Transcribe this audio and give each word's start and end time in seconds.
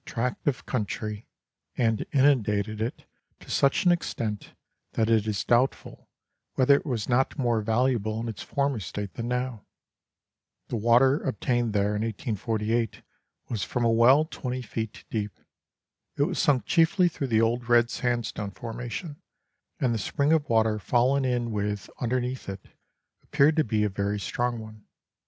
tract 0.03 0.47
of 0.47 0.65
country, 0.65 1.27
and 1.77 2.07
inundated 2.11 2.81
it 2.81 3.05
to 3.39 3.51
such 3.51 3.85
an 3.85 3.91
extent 3.91 4.55
that 4.93 5.11
it 5.11 5.27
is 5.27 5.43
doubtful 5.43 6.09
whether 6.55 6.73
it 6.73 6.87
was 6.87 7.07
not 7.07 7.37
more 7.37 7.61
valuable 7.61 8.19
in 8.19 8.27
its 8.27 8.41
former 8.41 8.79
state 8.79 9.13
than 9.13 9.27
now. 9.27 9.63
The 10.69 10.75
water 10.75 11.19
obtained 11.21 11.73
there 11.73 11.95
in 11.95 12.01
1848 12.01 13.03
was 13.47 13.63
from 13.63 13.85
a 13.85 13.91
well 13.91 14.25
20 14.25 14.63
feet 14.63 15.05
deep. 15.11 15.37
It 16.17 16.23
was 16.23 16.39
sunk 16.39 16.65
chiefly 16.65 17.07
through 17.07 17.27
the 17.27 17.41
old 17.41 17.69
red 17.69 17.91
sandstone 17.91 18.49
formation, 18.49 19.17
1 19.77 19.85
and 19.85 19.93
the 19.93 19.99
spring 19.99 20.33
of 20.33 20.49
water 20.49 20.79
fallen 20.79 21.25
in 21.25 21.51
with 21.51 21.91
underneath 21.99 22.49
it 22.49 22.69
appeared 23.21 23.55
to 23.57 23.63
be 23.63 23.83
a 23.83 23.89
very 23.89 24.19
strong 24.19 24.57
one. 24.57 24.83